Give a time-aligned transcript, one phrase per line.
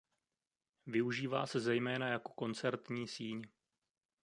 [0.85, 3.41] Využívá se zejména jako koncertní síň.